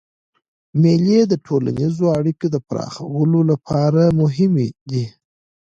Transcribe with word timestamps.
مېلې 0.81 1.19
د 1.27 1.33
ټولنیزو 1.45 2.05
اړیکو 2.17 2.45
د 2.53 2.57
پراخولو 2.67 3.39
له 3.49 3.55
پاره 3.67 4.05
مهمي 4.21 4.69
دي. 4.89 5.05